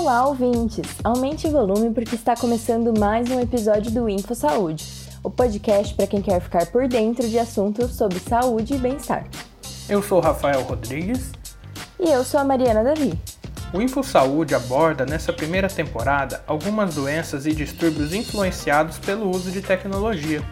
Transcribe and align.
Olá, 0.00 0.28
ouvintes! 0.28 0.86
Aumente 1.02 1.48
o 1.48 1.50
volume 1.50 1.92
porque 1.92 2.14
está 2.14 2.36
começando 2.36 2.96
mais 2.96 3.28
um 3.32 3.40
episódio 3.40 3.90
do 3.90 4.08
Info 4.08 4.32
Saúde, 4.32 4.86
o 5.24 5.28
podcast 5.28 5.92
para 5.92 6.06
quem 6.06 6.22
quer 6.22 6.40
ficar 6.40 6.66
por 6.66 6.86
dentro 6.86 7.28
de 7.28 7.36
assuntos 7.36 7.96
sobre 7.96 8.20
saúde 8.20 8.74
e 8.74 8.78
bem-estar. 8.78 9.26
Eu 9.88 10.00
sou 10.00 10.20
Rafael 10.20 10.62
Rodrigues. 10.62 11.32
E 11.98 12.08
eu 12.08 12.22
sou 12.22 12.38
a 12.38 12.44
Mariana 12.44 12.84
Davi. 12.84 13.12
O 13.74 13.82
Info 13.82 14.04
Saúde 14.04 14.54
aborda, 14.54 15.04
nessa 15.04 15.32
primeira 15.32 15.68
temporada, 15.68 16.44
algumas 16.46 16.94
doenças 16.94 17.44
e 17.44 17.52
distúrbios 17.52 18.14
influenciados 18.14 18.98
pelo 18.98 19.28
uso 19.28 19.50
de 19.50 19.60
tecnologia. 19.60 20.44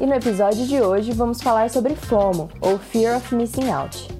E 0.00 0.04
no 0.04 0.14
episódio 0.14 0.66
de 0.66 0.80
hoje 0.80 1.12
vamos 1.12 1.40
falar 1.40 1.70
sobre 1.70 1.94
FOMO, 1.94 2.50
ou 2.60 2.76
Fear 2.76 3.18
of 3.18 3.34
Missing 3.36 3.70
Out. 3.70 4.13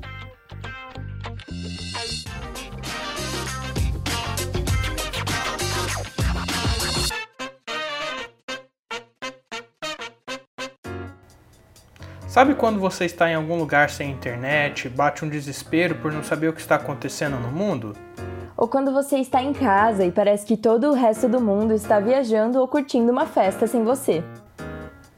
Sabe 12.34 12.56
quando 12.56 12.80
você 12.80 13.04
está 13.04 13.30
em 13.30 13.34
algum 13.36 13.56
lugar 13.56 13.88
sem 13.88 14.10
internet, 14.10 14.88
bate 14.88 15.24
um 15.24 15.28
desespero 15.28 15.94
por 15.94 16.12
não 16.12 16.20
saber 16.20 16.48
o 16.48 16.52
que 16.52 16.60
está 16.60 16.74
acontecendo 16.74 17.38
no 17.38 17.46
mundo? 17.46 17.92
Ou 18.56 18.66
quando 18.66 18.92
você 18.92 19.18
está 19.18 19.40
em 19.40 19.52
casa 19.52 20.04
e 20.04 20.10
parece 20.10 20.44
que 20.44 20.56
todo 20.56 20.90
o 20.90 20.94
resto 20.94 21.28
do 21.28 21.40
mundo 21.40 21.72
está 21.72 22.00
viajando 22.00 22.58
ou 22.58 22.66
curtindo 22.66 23.12
uma 23.12 23.24
festa 23.24 23.68
sem 23.68 23.84
você? 23.84 24.24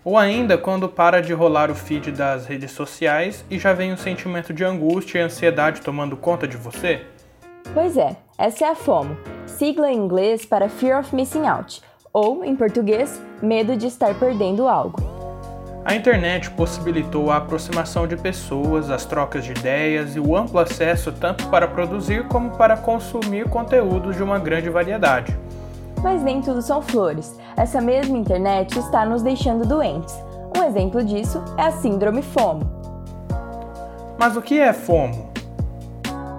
Ou 0.05 0.19
ainda 0.19 0.59
quando 0.59 0.91
para 0.91 1.23
de 1.23 1.33
rolar 1.33 1.71
o 1.71 1.75
feed 1.75 2.13
das 2.13 2.45
redes 2.45 2.73
sociais 2.73 3.43
e 3.49 3.59
já 3.59 3.73
vem 3.73 3.95
um 3.95 3.97
sentimento 3.97 4.53
de 4.53 4.63
angústia 4.63 5.21
e 5.21 5.23
ansiedade 5.23 5.81
tomando 5.81 6.19
conta 6.19 6.47
de 6.47 6.59
você? 6.59 7.01
Pois 7.73 7.97
é, 7.97 8.15
essa 8.37 8.67
é 8.67 8.69
a 8.69 8.75
FOMO, 8.75 9.17
sigla 9.47 9.91
em 9.91 9.97
inglês 9.97 10.45
para 10.45 10.69
Fear 10.69 11.01
of 11.01 11.17
Missing 11.17 11.47
Out, 11.47 11.81
ou, 12.13 12.45
em 12.45 12.55
português, 12.55 13.19
medo 13.41 13.75
de 13.75 13.87
estar 13.87 14.15
perdendo 14.17 14.69
algo. 14.69 15.16
A 15.87 15.95
internet 15.95 16.51
possibilitou 16.51 17.31
a 17.31 17.37
aproximação 17.37 18.09
de 18.09 18.17
pessoas, 18.17 18.91
as 18.91 19.05
trocas 19.05 19.45
de 19.45 19.53
ideias 19.53 20.17
e 20.17 20.19
o 20.19 20.37
amplo 20.37 20.59
acesso 20.59 21.13
tanto 21.13 21.47
para 21.47 21.69
produzir 21.69 22.27
como 22.27 22.51
para 22.57 22.77
consumir 22.77 23.49
conteúdos 23.49 24.17
de 24.17 24.23
uma 24.25 24.37
grande 24.37 24.69
variedade. 24.69 25.39
Mas 26.03 26.25
nem 26.25 26.41
tudo 26.41 26.61
são 26.61 26.83
flores. 26.83 27.39
Essa 27.57 27.81
mesma 27.81 28.19
internet 28.19 28.77
está 28.77 29.05
nos 29.05 29.23
deixando 29.23 29.65
doentes. 29.65 30.13
Um 30.59 30.65
exemplo 30.65 31.05
disso 31.05 31.41
é 31.57 31.63
a 31.63 31.71
síndrome 31.71 32.21
FOMO. 32.21 32.69
Mas 34.19 34.37
o 34.37 34.43
que 34.43 34.59
é 34.59 34.73
FOMO? 34.73 35.31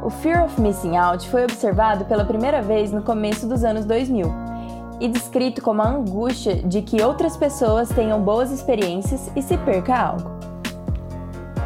O 0.04 0.09
Fear 0.09 0.44
of 0.44 0.59
Missing 0.59 0.98
Out 0.98 1.30
foi 1.30 1.45
observado 1.45 2.04
pela 2.04 2.26
primeira 2.26 2.61
vez 2.61 2.92
no 2.92 3.02
começo 3.02 3.48
dos 3.48 3.64
anos 3.64 3.86
2000 3.86 4.47
e 5.00 5.08
descrito 5.08 5.62
como 5.62 5.81
a 5.81 5.90
angústia 5.90 6.56
de 6.56 6.81
que 6.81 7.02
outras 7.02 7.38
pessoas 7.38 7.90
tenham 7.90 8.22
boas 8.22 8.52
experiências 8.52 9.31
e 9.36 9.42
se 9.42 9.58
perca 9.58 9.95
algo. 9.95 10.38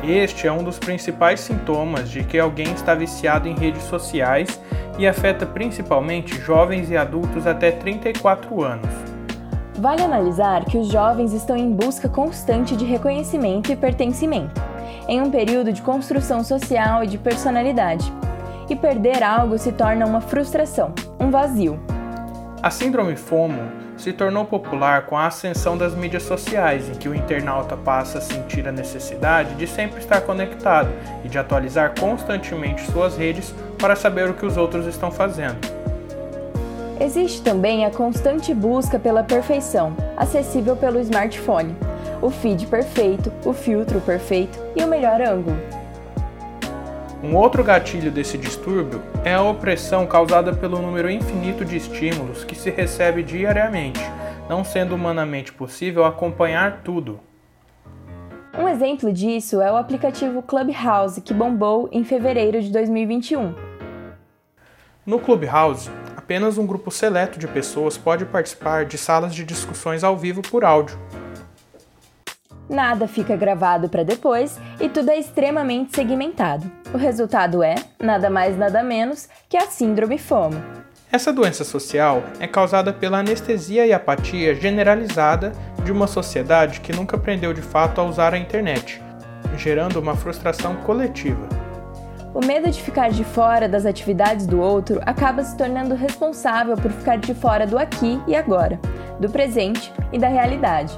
Este 0.03 0.47
é 0.47 0.51
um 0.51 0.63
dos 0.63 0.79
principais 0.79 1.41
sintomas 1.41 2.09
de 2.09 2.23
que 2.23 2.39
alguém 2.39 2.71
está 2.73 2.95
viciado 2.95 3.47
em 3.47 3.55
redes 3.55 3.83
sociais 3.83 4.59
e 4.97 5.07
afeta 5.07 5.45
principalmente 5.45 6.39
jovens 6.39 6.89
e 6.89 6.97
adultos 6.97 7.45
até 7.45 7.71
34 7.71 8.63
anos. 8.63 8.89
Vale 9.75 10.01
analisar 10.01 10.65
que 10.65 10.77
os 10.77 10.87
jovens 10.87 11.33
estão 11.33 11.55
em 11.55 11.71
busca 11.71 12.09
constante 12.09 12.75
de 12.75 12.85
reconhecimento 12.85 13.71
e 13.71 13.75
pertencimento, 13.75 14.61
em 15.07 15.21
um 15.21 15.29
período 15.31 15.71
de 15.71 15.81
construção 15.81 16.43
social 16.43 17.03
e 17.03 17.07
de 17.07 17.17
personalidade. 17.17 18.11
E 18.69 18.75
perder 18.75 19.21
algo 19.23 19.57
se 19.57 19.71
torna 19.71 20.05
uma 20.05 20.21
frustração, 20.21 20.93
um 21.19 21.29
vazio. 21.29 21.79
A 22.63 22.69
síndrome 22.69 23.15
FOMO 23.15 23.71
se 23.97 24.13
tornou 24.13 24.45
popular 24.45 25.07
com 25.07 25.17
a 25.17 25.25
ascensão 25.25 25.75
das 25.75 25.95
mídias 25.95 26.21
sociais, 26.21 26.87
em 26.87 26.93
que 26.93 27.09
o 27.09 27.15
internauta 27.15 27.75
passa 27.75 28.19
a 28.19 28.21
sentir 28.21 28.67
a 28.67 28.71
necessidade 28.71 29.55
de 29.55 29.65
sempre 29.65 29.99
estar 29.99 30.21
conectado 30.21 30.91
e 31.25 31.27
de 31.27 31.39
atualizar 31.39 31.99
constantemente 31.99 32.85
suas 32.91 33.17
redes 33.17 33.51
para 33.79 33.95
saber 33.95 34.29
o 34.29 34.35
que 34.35 34.45
os 34.45 34.57
outros 34.57 34.85
estão 34.85 35.11
fazendo. 35.11 35.57
Existe 36.99 37.41
também 37.41 37.83
a 37.83 37.89
constante 37.89 38.53
busca 38.53 38.99
pela 38.99 39.23
perfeição, 39.23 39.97
acessível 40.15 40.75
pelo 40.75 40.99
smartphone, 40.99 41.75
o 42.21 42.29
feed 42.29 42.67
perfeito, 42.67 43.33
o 43.43 43.53
filtro 43.53 43.99
perfeito 44.01 44.59
e 44.75 44.83
o 44.83 44.87
melhor 44.87 45.19
ângulo. 45.19 45.80
Um 47.23 47.35
outro 47.35 47.63
gatilho 47.63 48.09
desse 48.11 48.35
distúrbio 48.35 48.99
é 49.23 49.35
a 49.35 49.43
opressão 49.43 50.07
causada 50.07 50.53
pelo 50.53 50.81
número 50.81 51.07
infinito 51.07 51.63
de 51.63 51.77
estímulos 51.77 52.43
que 52.43 52.55
se 52.55 52.71
recebe 52.71 53.21
diariamente, 53.21 54.01
não 54.49 54.63
sendo 54.63 54.95
humanamente 54.95 55.53
possível 55.53 56.03
acompanhar 56.03 56.81
tudo. 56.83 57.19
Um 58.57 58.67
exemplo 58.67 59.13
disso 59.13 59.61
é 59.61 59.71
o 59.71 59.77
aplicativo 59.77 60.41
Clubhouse, 60.41 61.21
que 61.21 61.31
bombou 61.31 61.87
em 61.91 62.03
fevereiro 62.03 62.59
de 62.59 62.71
2021. 62.71 63.53
No 65.05 65.19
Clubhouse, 65.19 65.91
apenas 66.17 66.57
um 66.57 66.65
grupo 66.65 66.89
seleto 66.89 67.37
de 67.37 67.47
pessoas 67.47 67.99
pode 67.99 68.25
participar 68.25 68.85
de 68.85 68.97
salas 68.97 69.35
de 69.35 69.43
discussões 69.43 70.03
ao 70.03 70.17
vivo 70.17 70.41
por 70.41 70.65
áudio 70.65 70.97
nada 72.71 73.07
fica 73.07 73.35
gravado 73.35 73.89
para 73.89 74.03
depois 74.03 74.57
e 74.79 74.87
tudo 74.87 75.11
é 75.11 75.19
extremamente 75.19 75.93
segmentado. 75.93 76.71
O 76.93 76.97
resultado 76.97 77.61
é, 77.61 77.75
nada 77.99 78.29
mais 78.29 78.57
nada 78.57 78.81
menos, 78.81 79.27
que 79.49 79.57
a 79.57 79.67
síndrome 79.67 80.17
FOMO. 80.17 80.63
Essa 81.11 81.33
doença 81.33 81.65
social 81.65 82.23
é 82.39 82.47
causada 82.47 82.93
pela 82.93 83.19
anestesia 83.19 83.85
e 83.85 83.91
apatia 83.91 84.55
generalizada 84.55 85.51
de 85.83 85.91
uma 85.91 86.07
sociedade 86.07 86.79
que 86.79 86.93
nunca 86.93 87.17
aprendeu 87.17 87.53
de 87.53 87.61
fato 87.61 87.99
a 87.99 88.05
usar 88.05 88.33
a 88.33 88.37
internet, 88.37 89.01
gerando 89.57 89.99
uma 89.99 90.15
frustração 90.15 90.77
coletiva. 90.77 91.49
O 92.33 92.39
medo 92.45 92.71
de 92.71 92.81
ficar 92.81 93.09
de 93.09 93.25
fora 93.25 93.67
das 93.67 93.85
atividades 93.85 94.47
do 94.47 94.61
outro 94.61 95.01
acaba 95.05 95.43
se 95.43 95.57
tornando 95.57 95.95
responsável 95.95 96.77
por 96.77 96.89
ficar 96.89 97.17
de 97.17 97.33
fora 97.33 97.67
do 97.67 97.77
aqui 97.77 98.21
e 98.25 98.33
agora, 98.33 98.79
do 99.19 99.29
presente 99.29 99.91
e 100.13 100.17
da 100.17 100.29
realidade. 100.29 100.97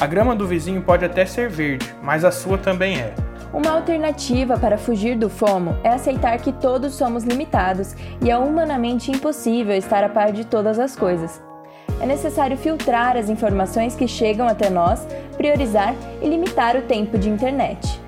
A 0.00 0.06
grama 0.06 0.34
do 0.34 0.46
vizinho 0.46 0.80
pode 0.80 1.04
até 1.04 1.26
ser 1.26 1.50
verde, 1.50 1.94
mas 2.02 2.24
a 2.24 2.30
sua 2.30 2.56
também 2.56 2.98
é. 2.98 3.12
Uma 3.52 3.72
alternativa 3.72 4.56
para 4.58 4.78
fugir 4.78 5.14
do 5.14 5.28
FOMO 5.28 5.76
é 5.84 5.90
aceitar 5.90 6.38
que 6.38 6.52
todos 6.54 6.94
somos 6.94 7.22
limitados 7.22 7.94
e 8.24 8.30
é 8.30 8.38
humanamente 8.38 9.10
impossível 9.10 9.76
estar 9.76 10.02
a 10.02 10.08
par 10.08 10.32
de 10.32 10.46
todas 10.46 10.78
as 10.78 10.96
coisas. 10.96 11.42
É 12.00 12.06
necessário 12.06 12.56
filtrar 12.56 13.14
as 13.18 13.28
informações 13.28 13.94
que 13.94 14.08
chegam 14.08 14.48
até 14.48 14.70
nós, 14.70 15.06
priorizar 15.36 15.94
e 16.22 16.26
limitar 16.26 16.76
o 16.76 16.82
tempo 16.82 17.18
de 17.18 17.28
internet. 17.28 17.99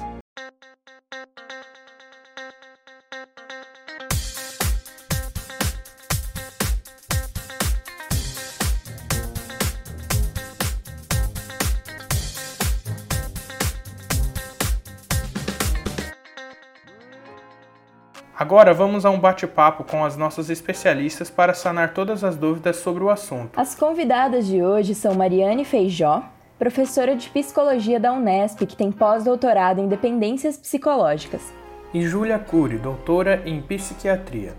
Agora 18.42 18.75
vamos 18.75 19.06
a 19.06 19.10
um 19.10 19.20
bate-papo 19.20 19.84
com 19.84 20.04
as 20.04 20.16
nossas 20.16 20.50
especialistas 20.50 21.30
para 21.30 21.54
sanar 21.54 21.94
todas 21.94 22.25
as 22.25 22.34
dúvidas 22.34 22.75
sobre 22.75 23.04
o 23.04 23.08
assunto. 23.08 23.50
As 23.56 23.72
convidadas 23.72 24.48
de 24.48 24.60
hoje 24.60 24.97
são 24.97 25.14
Mariane 25.14 25.64
Feijó, 25.64 26.25
professora 26.58 27.14
de 27.14 27.28
psicologia 27.28 28.00
da 28.00 28.12
Unesp, 28.12 28.66
que 28.66 28.75
tem 28.75 28.91
pós-doutorado 28.91 29.80
em 29.80 29.86
dependências 29.86 30.56
psicológicas, 30.56 31.54
e 31.94 32.03
Júlia 32.03 32.36
Cury, 32.36 32.78
doutora 32.78 33.41
em 33.47 33.62
psiquiatria. 33.62 34.56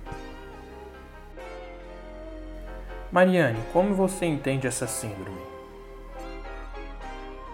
Mariane, 3.12 3.60
como 3.74 3.94
você 3.94 4.26
entende 4.26 4.66
essa 4.66 4.88
síndrome? 4.88 5.42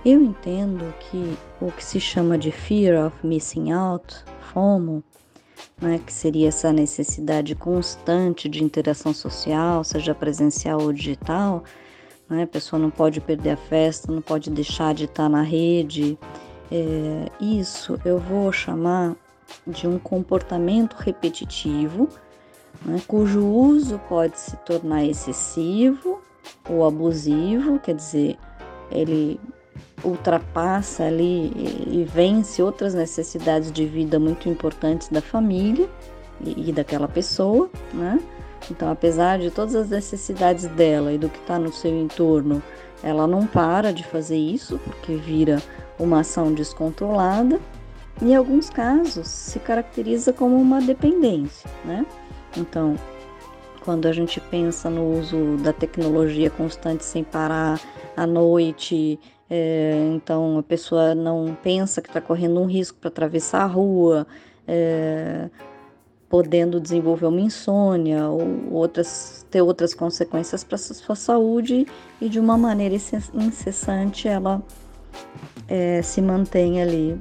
Eu 0.06 0.22
entendo 0.22 0.94
que 1.00 1.36
o 1.60 1.72
que 1.72 1.84
se 1.84 2.00
chama 2.00 2.38
de 2.38 2.52
fear 2.52 3.04
of 3.08 3.18
missing 3.26 3.72
out, 3.72 4.24
FOMO, 4.54 5.04
né, 5.82 6.00
que 6.06 6.12
seria 6.12 6.48
essa 6.50 6.72
necessidade 6.72 7.56
constante 7.56 8.50
de 8.50 8.64
interação 8.64 9.14
social, 9.14 9.84
seja 9.84 10.14
presencial 10.14 10.82
ou 10.82 10.94
digital. 10.94 11.64
Né, 12.30 12.44
a 12.44 12.48
pessoa 12.48 12.80
não 12.80 12.90
pode 12.90 13.22
perder 13.22 13.52
a 13.52 13.58
festa, 13.58 14.12
não 14.12 14.22
pode 14.22 14.50
deixar 14.50 14.94
de 14.94 15.06
estar 15.06 15.30
na 15.30 15.42
rede. 15.42 16.18
É, 16.72 17.32
isso 17.40 18.00
eu 18.06 18.20
vou 18.20 18.52
chamar 18.52 19.16
de 19.66 19.88
um 19.88 19.98
comportamento 19.98 20.94
repetitivo, 20.94 22.08
né, 22.86 23.02
cujo 23.08 23.46
uso 23.46 24.00
pode 24.08 24.40
se 24.40 24.56
tornar 24.58 25.04
excessivo 25.04 26.22
ou 26.70 26.86
abusivo, 26.86 27.80
quer 27.80 27.96
dizer, 27.96 28.38
ele 28.92 29.40
ultrapassa 30.04 31.04
ali 31.04 31.52
e 31.88 32.08
vence 32.12 32.62
outras 32.62 32.94
necessidades 32.94 33.72
de 33.72 33.86
vida 33.86 34.20
muito 34.20 34.48
importantes 34.48 35.10
da 35.10 35.22
família 35.22 35.90
e, 36.44 36.72
daquela 36.72 37.08
pessoa, 37.08 37.70
né? 37.94 38.20
Então, 38.70 38.92
apesar 38.92 39.40
de 39.40 39.50
todas 39.50 39.76
as 39.76 39.90
necessidades 39.90 40.66
dela 40.68 41.14
e 41.14 41.18
do 41.18 41.30
que 41.30 41.40
está 41.40 41.58
no 41.58 41.72
seu 41.72 41.92
entorno, 41.92 42.62
ela 43.02 43.26
não 43.26 43.48
para 43.48 43.92
de 43.94 44.04
fazer 44.04 44.38
isso, 44.38 44.80
porque 44.80 45.16
vira 45.16 45.62
uma 45.98 46.20
ação 46.22 46.54
descontrolada. 46.54 47.60
Em 48.22 48.36
alguns 48.36 48.70
casos, 48.70 49.28
se 49.28 49.60
caracteriza 49.60 50.34
como 50.34 50.58
uma 50.58 50.81
dependência, 50.81 51.70
né? 51.86 52.06
Então, 52.58 52.96
quando 53.81 54.08
a 54.08 54.12
gente 54.12 54.40
pensa 54.40 54.90
no 54.90 55.20
uso 55.20 55.58
da 55.64 55.72
tecnologia 55.72 56.50
constante 56.50 57.06
sem 57.06 57.24
parar 57.24 57.80
à 58.16 58.28
noite, 58.28 59.18
é, 59.50 60.12
então 60.13 60.60
a 60.60 60.63
pessoa 60.63 61.16
não 61.16 61.57
pensa 61.62 62.01
que 62.01 62.10
está 62.10 62.22
correndo 62.22 62.60
um 62.60 62.66
risco 62.66 62.98
para 63.00 63.07
atravessar 63.07 63.63
a 63.63 63.66
rua, 63.66 64.28
é, 64.68 65.50
podendo 66.30 66.80
desenvolver 66.80 67.25
uma 67.25 67.42
insônia 67.42 68.28
ou 68.28 68.72
outras, 68.72 69.46
ter 69.50 69.62
outras 69.62 69.96
consequências 69.96 70.63
para 70.63 70.78
sua 70.78 71.16
saúde 71.16 71.88
e 72.22 72.30
de 72.30 72.40
uma 72.40 72.56
maneira 72.57 72.94
incessante 73.34 74.28
ela 74.28 74.62
é, 75.68 76.02
se 76.04 76.22
mantém 76.22 76.81
ali 76.81 77.19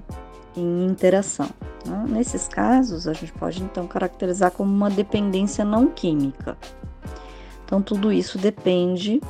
em 0.54 0.86
interação. 0.86 1.48
Né? 1.86 2.04
Nesses 2.08 2.46
casos, 2.46 3.08
a 3.08 3.14
gente 3.14 3.32
pode 3.32 3.62
então 3.62 3.86
caracterizar 3.86 4.50
como 4.50 4.70
uma 4.70 4.90
dependência 4.90 5.64
não 5.64 5.86
química. 5.86 6.58
Então, 7.64 7.80
tudo 7.80 8.12
isso 8.12 8.38
depende 8.38 9.20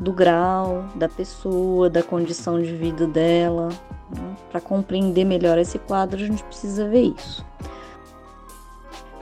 do 0.00 0.12
grau 0.12 0.84
da 0.94 1.08
pessoa, 1.08 1.90
da 1.90 2.02
condição 2.02 2.60
de 2.60 2.74
vida 2.74 3.06
dela. 3.06 3.68
Né? 4.10 4.36
Para 4.50 4.60
compreender 4.60 5.24
melhor 5.24 5.58
esse 5.58 5.78
quadro, 5.78 6.20
a 6.20 6.26
gente 6.26 6.42
precisa 6.42 6.88
ver 6.88 7.14
isso. 7.16 7.44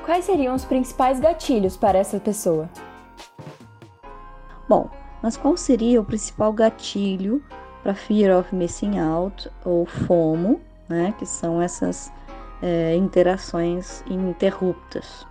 Quais 0.04 0.24
seriam 0.24 0.54
os 0.54 0.64
principais 0.64 1.20
gatilhos 1.20 1.76
para 1.76 1.98
essa 1.98 2.18
pessoa? 2.18 2.70
Bom, 4.68 4.88
mas 5.22 5.36
qual 5.36 5.56
seria 5.56 6.00
o 6.00 6.04
principal 6.04 6.52
gatilho 6.52 7.42
para 7.82 7.94
Fear 7.94 8.38
of 8.38 8.54
Missing 8.54 8.98
Out 8.98 9.50
ou 9.64 9.84
FOMO, 9.84 10.60
né, 10.88 11.12
que 11.18 11.26
são 11.26 11.60
essas 11.60 12.12
é, 12.62 12.94
interações 12.94 14.02
ininterruptas? 14.06 15.26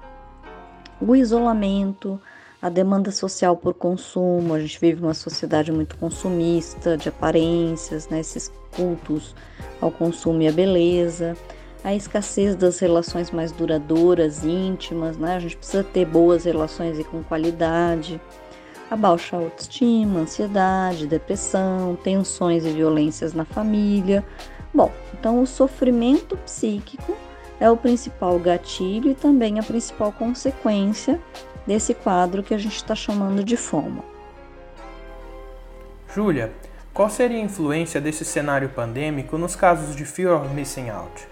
O 0.99 1.15
isolamento, 1.15 2.19
a 2.61 2.69
demanda 2.69 3.11
social 3.11 3.55
por 3.55 3.73
consumo, 3.73 4.53
a 4.53 4.59
gente 4.59 4.79
vive 4.79 5.01
uma 5.01 5.13
sociedade 5.13 5.71
muito 5.71 5.97
consumista, 5.97 6.97
de 6.97 7.09
aparências, 7.09 8.07
né, 8.09 8.19
esses 8.19 8.51
cultos 8.75 9.35
ao 9.79 9.91
consumo 9.91 10.41
e 10.41 10.47
à 10.47 10.51
beleza, 10.51 11.37
a 11.83 11.93
escassez 11.93 12.55
das 12.55 12.79
relações 12.79 13.31
mais 13.31 13.51
duradouras, 13.51 14.43
íntimas, 14.43 15.17
né? 15.17 15.35
A 15.35 15.39
gente 15.39 15.55
precisa 15.55 15.83
ter 15.83 16.05
boas 16.05 16.43
relações 16.43 16.99
e 16.99 17.03
com 17.03 17.23
qualidade. 17.23 18.19
A 18.89 18.95
baixa 18.95 19.37
autoestima, 19.37 20.21
ansiedade, 20.21 21.07
depressão, 21.07 21.97
tensões 22.03 22.65
e 22.65 22.69
violências 22.69 23.33
na 23.33 23.45
família. 23.45 24.25
Bom, 24.73 24.91
então 25.13 25.41
o 25.41 25.47
sofrimento 25.47 26.35
psíquico 26.37 27.15
é 27.59 27.69
o 27.69 27.77
principal 27.77 28.37
gatilho 28.39 29.11
e 29.11 29.15
também 29.15 29.59
a 29.59 29.63
principal 29.63 30.11
consequência 30.11 31.19
desse 31.67 31.93
quadro 31.93 32.41
que 32.41 32.53
a 32.53 32.57
gente 32.57 32.77
está 32.77 32.95
chamando 32.95 33.43
de 33.43 33.57
FOMO. 33.57 34.03
Júlia, 36.15 36.51
qual 36.93 37.09
seria 37.09 37.37
a 37.37 37.41
influência 37.41 38.01
desse 38.01 38.25
cenário 38.25 38.69
pandêmico 38.69 39.37
nos 39.37 39.55
casos 39.55 39.95
de 39.95 40.05
Fear 40.05 40.41
of 40.41 40.53
Missing 40.53 40.89
Out? 40.89 41.27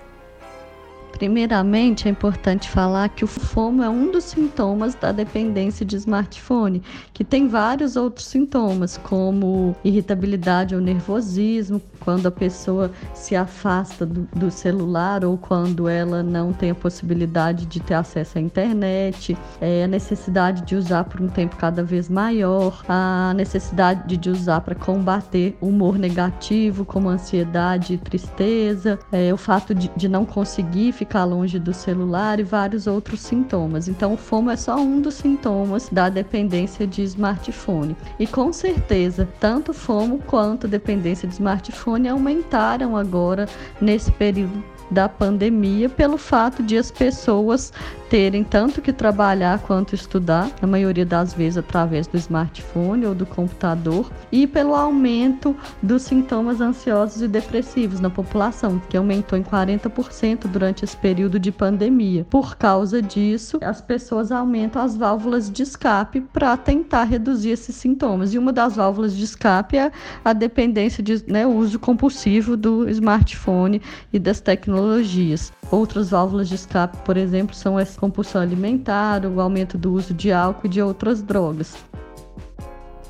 Primeiramente, 1.17 2.09
é 2.09 2.11
importante 2.11 2.69
falar 2.69 3.07
que 3.07 3.23
o 3.23 3.27
FOMO 3.27 3.81
é 3.81 3.89
um 3.89 4.11
dos 4.11 4.25
sintomas 4.25 4.95
da 4.95 5.13
dependência 5.13 5.85
de 5.85 5.95
smartphone, 5.95 6.83
que 7.13 7.23
tem 7.23 7.47
vários 7.47 7.95
outros 7.95 8.25
sintomas, 8.27 8.97
como 8.97 9.73
irritabilidade 9.81 10.75
ou 10.75 10.81
nervosismo, 10.81 11.81
quando 12.01 12.27
a 12.27 12.31
pessoa 12.31 12.91
se 13.13 13.33
afasta 13.33 14.05
do, 14.05 14.27
do 14.35 14.51
celular 14.51 15.23
ou 15.23 15.37
quando 15.37 15.87
ela 15.87 16.21
não 16.21 16.51
tem 16.51 16.71
a 16.71 16.75
possibilidade 16.75 17.65
de 17.65 17.79
ter 17.79 17.93
acesso 17.93 18.37
à 18.37 18.41
internet, 18.41 19.37
é, 19.61 19.85
a 19.85 19.87
necessidade 19.87 20.63
de 20.63 20.75
usar 20.75 21.05
por 21.05 21.21
um 21.21 21.29
tempo 21.29 21.55
cada 21.55 21.81
vez 21.81 22.09
maior, 22.09 22.83
a 22.89 23.33
necessidade 23.35 24.17
de 24.17 24.29
usar 24.29 24.59
para 24.61 24.75
combater 24.75 25.57
humor 25.61 25.97
negativo, 25.97 26.83
como 26.83 27.07
ansiedade 27.07 27.93
e 27.93 27.97
tristeza, 27.97 28.99
é, 29.13 29.33
o 29.33 29.37
fato 29.37 29.73
de, 29.73 29.89
de 29.95 30.09
não 30.09 30.25
conseguir 30.25 30.91
ficar 30.91 31.04
ficar 31.05 31.23
longe 31.23 31.59
do 31.59 31.73
celular 31.73 32.39
e 32.39 32.43
vários 32.43 32.87
outros 32.87 33.21
sintomas. 33.21 33.87
Então, 33.87 34.13
o 34.13 34.17
FOMO 34.17 34.49
é 34.49 34.55
só 34.55 34.75
um 34.75 34.99
dos 34.99 35.13
sintomas 35.13 35.87
da 35.89 36.09
dependência 36.09 36.85
de 36.87 37.03
smartphone. 37.03 37.95
E 38.19 38.25
com 38.25 38.51
certeza, 38.51 39.29
tanto 39.39 39.71
FOMO 39.71 40.19
quanto 40.25 40.67
dependência 40.67 41.27
de 41.27 41.35
smartphone 41.35 42.09
aumentaram 42.09 42.97
agora 42.97 43.47
nesse 43.79 44.11
período 44.11 44.63
da 44.89 45.07
pandemia 45.07 45.89
pelo 45.89 46.17
fato 46.17 46.61
de 46.61 46.77
as 46.77 46.91
pessoas 46.91 47.71
terem 48.09 48.43
tanto 48.43 48.81
que 48.81 48.93
trabalhar 48.93 49.59
quanto 49.59 49.95
estudar, 49.95 50.49
na 50.61 50.67
maioria 50.67 51.05
das 51.05 51.33
vezes 51.33 51.57
através 51.57 52.07
do 52.07 52.17
smartphone 52.17 53.05
ou 53.05 53.15
do 53.15 53.25
computador, 53.25 54.11
e 54.31 54.45
pelo 54.45 54.75
aumento 54.75 55.55
dos 55.81 56.03
sintomas 56.03 56.61
ansiosos 56.61 57.21
e 57.21 57.27
depressivos 57.27 57.99
na 57.99 58.09
população, 58.09 58.81
que 58.89 58.97
aumentou 58.97 59.37
em 59.37 59.43
40% 59.43 60.47
durante 60.47 60.83
esse 60.83 60.95
período 60.97 61.39
de 61.39 61.51
pandemia. 61.51 62.25
Por 62.29 62.55
causa 62.55 63.01
disso, 63.01 63.59
as 63.61 63.81
pessoas 63.81 64.31
aumentam 64.31 64.81
as 64.81 64.95
válvulas 64.95 65.49
de 65.49 65.63
escape 65.63 66.21
para 66.21 66.55
tentar 66.57 67.03
reduzir 67.03 67.49
esses 67.49 67.75
sintomas. 67.75 68.33
E 68.33 68.37
uma 68.37 68.53
das 68.53 68.75
válvulas 68.75 69.15
de 69.15 69.23
escape 69.23 69.77
é 69.77 69.91
a 70.23 70.33
dependência 70.33 71.03
de 71.03 71.23
né, 71.27 71.45
uso 71.45 71.79
compulsivo 71.79 72.55
do 72.55 72.89
smartphone 72.89 73.81
e 74.13 74.19
das 74.19 74.39
tecnologias. 74.39 75.51
Outras 75.71 76.11
válvulas 76.11 76.47
de 76.47 76.55
escape, 76.55 76.97
por 77.03 77.17
exemplo, 77.17 77.55
são 77.55 77.79
essa 77.79 77.99
compulsão 78.05 78.41
alimentar, 78.41 79.25
o 79.25 79.41
aumento 79.41 79.77
do 79.79 79.91
uso 79.91 80.13
de 80.13 80.31
álcool 80.31 80.67
e 80.67 80.69
de 80.69 80.81
outras 80.81 81.23
drogas. 81.23 81.75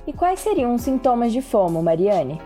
E 0.08 0.14
quais 0.14 0.40
seriam 0.40 0.74
os 0.74 0.84
sintomas 0.84 1.34
de 1.34 1.42
FOMO, 1.42 1.84
Mariane? 1.84 2.40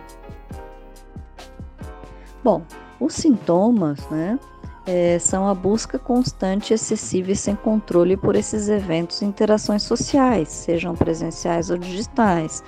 Bom, 2.44 2.64
os 3.00 3.14
sintomas, 3.14 4.00
né, 4.10 4.40
é, 4.88 5.20
são 5.20 5.48
a 5.48 5.54
busca 5.54 6.00
constante, 6.00 6.74
excessiva 6.74 7.32
e 7.32 7.36
sem 7.36 7.56
controle 7.56 8.18
por 8.18 8.36
esses 8.36 8.68
eventos 8.68 9.22
e 9.22 9.26
interações 9.26 9.84
sociais, 9.84 10.48
sejam 10.50 10.96
presenciais 10.96 11.70
ou 11.70 11.78
digitais. 11.78 12.64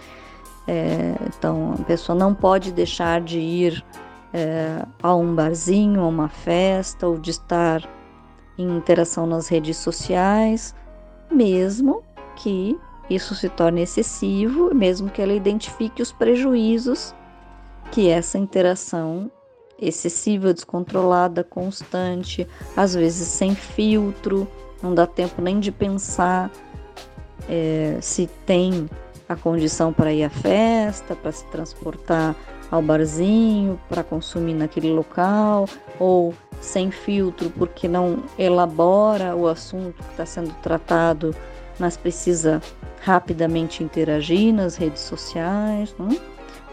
É, 0.68 1.16
então, 1.36 1.74
a 1.80 1.84
pessoa 1.86 2.16
não 2.16 2.36
pode 2.36 2.72
deixar 2.72 3.20
de 3.22 3.40
ir 3.40 3.84
é, 4.32 4.86
a 5.02 5.16
um 5.16 5.34
barzinho, 5.34 6.02
a 6.02 6.08
uma 6.08 6.30
festa, 6.30 7.08
ou 7.08 7.18
de 7.18 7.32
estar 7.32 7.82
em 8.58 8.78
interação 8.78 9.26
nas 9.26 9.48
redes 9.48 9.78
sociais, 9.78 10.76
mesmo 11.32 12.04
que 12.36 12.78
isso 13.10 13.36
se 13.36 13.50
torne 13.50 13.82
excessivo, 13.82 14.74
mesmo 14.74 15.10
que 15.10 15.22
ela 15.22 15.34
identifique 15.34 16.02
os 16.02 16.12
prejuízos 16.12 17.14
que 17.92 18.10
essa 18.10 18.38
interação 18.38 19.30
excessiva, 19.78 20.54
descontrolada, 20.54 21.44
constante, 21.44 22.48
às 22.76 22.94
vezes 22.94 23.28
sem 23.28 23.54
filtro, 23.56 24.48
não 24.82 24.94
dá 24.94 25.06
tempo 25.06 25.42
nem 25.42 25.60
de 25.60 25.72
pensar 25.72 26.50
é, 27.50 27.98
se 28.00 28.28
tem 28.46 28.90
a 29.28 29.36
condição 29.36 29.92
para 29.92 30.14
ir 30.14 30.24
à 30.24 30.30
festa, 30.30 31.16
para 31.16 31.32
se 31.32 31.46
transportar 31.48 32.36
ao 32.72 32.82
barzinho 32.82 33.80
para 33.90 34.02
consumir 34.02 34.54
naquele 34.54 34.92
local, 34.92 35.68
ou 36.00 36.34
sem 36.62 36.92
filtro 36.92 37.50
porque 37.50 37.88
não 37.88 38.24
elabora 38.38 39.36
o 39.36 39.48
assunto 39.48 40.02
que 40.04 40.12
está 40.12 40.26
sendo 40.26 40.54
tratado, 40.62 41.36
mas 41.80 41.98
precisa 41.98 42.62
rapidamente 43.02 43.84
interagir 43.84 44.54
nas 44.54 44.76
redes 44.76 45.02
sociais. 45.02 45.94
Né? 45.98 46.18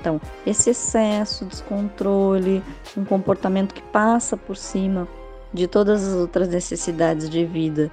Então, 0.01 0.21
esse 0.47 0.71
excesso, 0.71 1.45
descontrole, 1.47 2.63
um 2.97 3.05
comportamento 3.05 3.75
que 3.75 3.83
passa 3.83 4.37
por 4.37 4.57
cima 4.57 5.09
de 5.53 5.67
todas 5.67 6.07
as 6.07 6.15
outras 6.15 6.49
necessidades 6.49 7.29
de 7.29 7.45
vida 7.45 7.91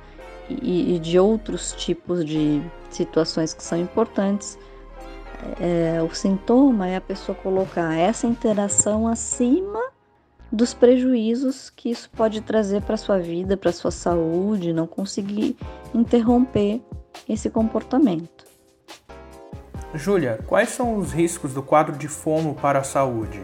e, 0.50 0.96
e 0.96 1.00
de 1.00 1.18
outros 1.18 1.72
tipos 1.72 2.24
de 2.24 2.62
situações 2.92 3.54
que 3.54 3.64
são 3.64 3.80
importantes 3.80 4.60
é, 5.60 6.02
o 6.02 6.14
sintoma 6.14 6.88
é 6.88 6.96
a 6.96 7.02
pessoa 7.02 7.36
colocar 7.36 7.94
essa 7.96 8.26
interação 8.26 9.08
acima 9.08 9.82
dos 10.52 10.74
prejuízos 10.74 11.70
que 11.70 11.90
isso 11.90 12.10
pode 12.10 12.42
trazer 12.42 12.82
para 12.82 12.98
sua 12.98 13.20
vida, 13.20 13.58
para 13.58 13.72
sua 13.72 13.92
saúde, 13.92 14.74
não 14.74 14.88
conseguir 14.88 15.56
interromper 15.94 16.82
esse 17.28 17.50
comportamento. 17.50 18.46
Júlia, 19.94 20.40
quais 20.48 20.70
são 20.70 20.98
os 20.98 21.12
riscos 21.12 21.54
do 21.54 21.64
quadro 21.64 21.98
de 21.98 22.08
FOMO 22.08 22.56
para 22.56 22.80
a 22.80 22.84
saúde? 22.84 23.42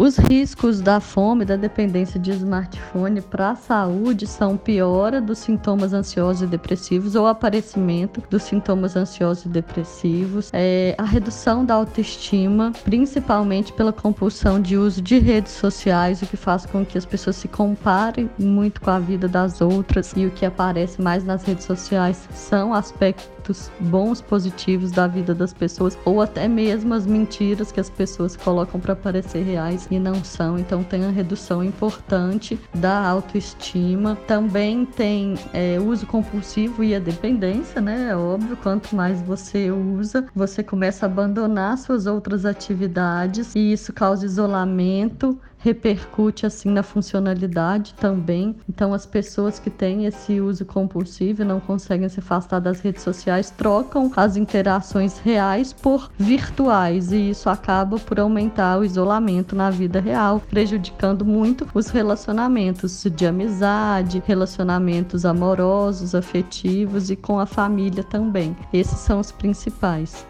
Os 0.00 0.16
riscos 0.16 0.80
da 0.80 1.00
fome, 1.00 1.44
da 1.44 1.56
dependência 1.56 2.20
de 2.20 2.30
smartphone 2.30 3.20
para 3.20 3.50
a 3.50 3.56
saúde 3.56 4.28
são 4.28 4.56
piora 4.56 5.20
dos 5.20 5.38
sintomas 5.38 5.92
ansiosos 5.92 6.42
e 6.42 6.46
depressivos 6.46 7.16
ou 7.16 7.26
aparecimento 7.26 8.22
dos 8.30 8.44
sintomas 8.44 8.94
ansiosos 8.94 9.46
e 9.46 9.48
depressivos, 9.48 10.50
é, 10.52 10.94
a 10.96 11.02
redução 11.02 11.64
da 11.64 11.74
autoestima, 11.74 12.70
principalmente 12.84 13.72
pela 13.72 13.92
compulsão 13.92 14.62
de 14.62 14.76
uso 14.76 15.02
de 15.02 15.18
redes 15.18 15.50
sociais, 15.50 16.22
o 16.22 16.26
que 16.26 16.36
faz 16.36 16.64
com 16.64 16.86
que 16.86 16.96
as 16.96 17.04
pessoas 17.04 17.34
se 17.34 17.48
comparem 17.48 18.30
muito 18.38 18.80
com 18.80 18.90
a 18.90 19.00
vida 19.00 19.26
das 19.26 19.60
outras 19.60 20.12
e 20.16 20.26
o 20.26 20.30
que 20.30 20.46
aparece 20.46 21.02
mais 21.02 21.24
nas 21.24 21.42
redes 21.42 21.64
sociais 21.64 22.28
são 22.32 22.72
aspectos 22.72 23.37
bons, 23.80 24.20
positivos 24.20 24.90
da 24.90 25.06
vida 25.06 25.34
das 25.34 25.52
pessoas 25.52 25.98
ou 26.04 26.20
até 26.20 26.48
mesmo 26.48 26.94
as 26.94 27.06
mentiras 27.06 27.72
que 27.72 27.80
as 27.80 27.90
pessoas 27.90 28.36
colocam 28.36 28.80
para 28.80 28.94
parecer 28.96 29.42
reais 29.42 29.86
e 29.90 29.98
não 29.98 30.22
são. 30.24 30.58
Então 30.58 30.82
tem 30.82 31.04
a 31.04 31.10
redução 31.10 31.62
importante 31.62 32.58
da 32.74 33.06
autoestima. 33.08 34.16
Também 34.26 34.84
tem 34.84 35.34
é, 35.52 35.78
uso 35.80 36.06
compulsivo 36.06 36.82
e 36.82 36.94
a 36.94 36.98
dependência, 36.98 37.80
né? 37.80 38.08
É 38.10 38.16
óbvio, 38.16 38.56
quanto 38.56 38.94
mais 38.94 39.20
você 39.22 39.70
usa, 39.70 40.26
você 40.34 40.62
começa 40.62 41.06
a 41.06 41.08
abandonar 41.08 41.78
suas 41.78 42.06
outras 42.06 42.44
atividades 42.44 43.54
e 43.54 43.72
isso 43.72 43.92
causa 43.92 44.24
isolamento 44.24 45.38
repercute 45.58 46.46
assim 46.46 46.70
na 46.70 46.82
funcionalidade 46.82 47.94
também. 47.94 48.56
Então 48.68 48.94
as 48.94 49.04
pessoas 49.04 49.58
que 49.58 49.70
têm 49.70 50.06
esse 50.06 50.40
uso 50.40 50.64
compulsivo 50.64 51.42
e 51.42 51.44
não 51.44 51.60
conseguem 51.60 52.08
se 52.08 52.20
afastar 52.20 52.60
das 52.60 52.80
redes 52.80 53.02
sociais 53.02 53.50
trocam 53.50 54.10
as 54.16 54.36
interações 54.36 55.18
reais 55.18 55.72
por 55.72 56.10
virtuais 56.18 57.12
e 57.12 57.30
isso 57.30 57.50
acaba 57.50 57.98
por 57.98 58.18
aumentar 58.20 58.78
o 58.78 58.84
isolamento 58.84 59.54
na 59.54 59.70
vida 59.70 60.00
real, 60.00 60.40
prejudicando 60.40 61.24
muito 61.24 61.66
os 61.74 61.88
relacionamentos 61.88 63.04
de 63.14 63.26
amizade, 63.26 64.22
relacionamentos 64.26 65.24
amorosos, 65.24 66.14
afetivos 66.14 67.10
e 67.10 67.16
com 67.16 67.38
a 67.38 67.46
família 67.46 68.04
também. 68.04 68.56
Esses 68.72 68.98
são 68.98 69.20
os 69.20 69.32
principais. 69.32 70.26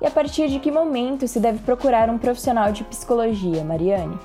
E 0.00 0.06
a 0.06 0.10
partir 0.10 0.48
de 0.48 0.58
que 0.58 0.70
momento 0.70 1.26
se 1.26 1.40
deve 1.40 1.58
procurar 1.60 2.10
um 2.10 2.18
profissional 2.18 2.72
de 2.72 2.84
psicologia, 2.84 3.64
Mariane? 3.64 4.18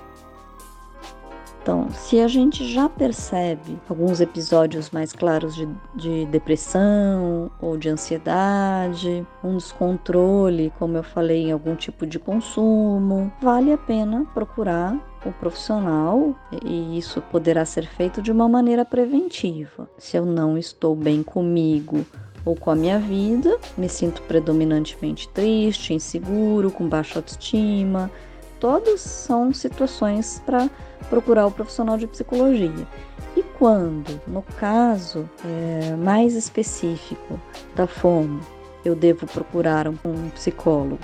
Então, 1.61 1.91
se 1.91 2.19
a 2.19 2.27
gente 2.27 2.65
já 2.65 2.89
percebe 2.89 3.79
alguns 3.87 4.19
episódios 4.19 4.89
mais 4.89 5.13
claros 5.13 5.53
de, 5.55 5.69
de, 5.93 6.25
depressão 6.25 7.51
ou 7.61 7.77
de 7.77 7.87
ansiedade, 7.87 9.25
um 9.43 9.57
descontrole, 9.57 10.73
como 10.79 10.97
eu 10.97 11.03
falei, 11.03 11.49
em 11.49 11.51
algum 11.51 11.75
tipo 11.75 12.07
de 12.07 12.17
consumo, 12.17 13.31
vale 13.39 13.71
a 13.71 13.77
pena 13.77 14.25
procurar 14.33 14.97
o 15.23 15.31
profissional 15.33 16.35
e 16.65 16.97
isso 16.97 17.21
poderá 17.21 17.63
ser 17.63 17.85
feito 17.85 18.23
de 18.23 18.31
uma 18.31 18.49
maneira 18.49 18.83
preventiva. 18.83 19.87
Se 19.99 20.17
eu 20.17 20.25
não 20.25 20.57
estou 20.57 20.95
bem 20.95 21.21
comigo 21.21 22.03
ou 22.43 22.55
com 22.55 22.71
a 22.71 22.75
minha 22.75 22.99
vida, 22.99 23.57
me 23.77 23.87
sinto 23.87 24.21
predominantemente 24.23 25.27
triste, 25.29 25.93
inseguro, 25.93 26.71
com 26.71 26.87
baixa 26.87 27.19
autoestima. 27.19 28.11
Todas 28.59 29.01
são 29.01 29.53
situações 29.53 30.41
para 30.45 30.69
procurar 31.09 31.47
o 31.47 31.51
profissional 31.51 31.97
de 31.97 32.07
psicologia. 32.07 32.87
E 33.35 33.43
quando, 33.43 34.19
no 34.27 34.41
caso 34.41 35.29
é, 35.45 35.95
mais 35.95 36.35
específico 36.35 37.39
da 37.75 37.87
fome, 37.87 38.41
eu 38.83 38.95
devo 38.95 39.25
procurar 39.27 39.87
um, 39.87 39.95
um 40.05 40.29
psicólogo? 40.29 40.99